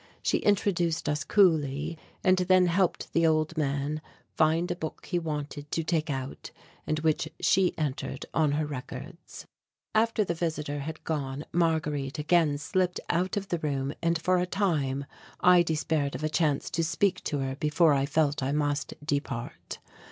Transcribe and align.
She 0.23 0.39
introduced 0.39 1.07
us 1.07 1.23
coolly 1.23 1.95
and 2.23 2.39
then 2.39 2.65
helped 2.65 3.13
the 3.13 3.27
old 3.27 3.55
man 3.55 4.01
find 4.35 4.71
a 4.71 4.75
book 4.75 5.05
he 5.05 5.19
wanted 5.19 5.69
to 5.69 5.83
take 5.83 6.09
out, 6.09 6.49
and 6.87 6.97
which 7.01 7.29
she 7.39 7.77
entered 7.77 8.25
on 8.33 8.53
her 8.53 8.65
records. 8.65 9.45
After 9.93 10.23
the 10.25 10.33
visitor 10.33 10.79
had 10.79 11.03
gone 11.03 11.45
Marguerite 11.53 12.17
again 12.17 12.57
slipped 12.57 12.99
out 13.11 13.37
of 13.37 13.49
the 13.49 13.59
room 13.59 13.93
and 14.01 14.19
for 14.19 14.39
a 14.39 14.47
time 14.47 15.05
I 15.39 15.61
despaired 15.61 16.15
of 16.15 16.23
a 16.23 16.29
chance 16.29 16.71
to 16.71 16.83
speak 16.83 17.23
to 17.25 17.37
her 17.37 17.55
before 17.57 17.93
I 17.93 18.07
felt 18.07 18.41
I 18.41 18.53
must 18.53 18.95
depart. 19.05 19.77